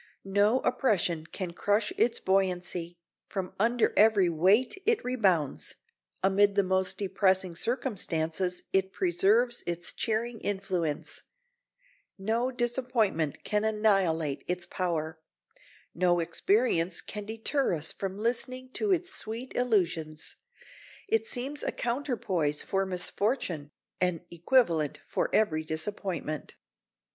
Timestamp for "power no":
14.65-16.19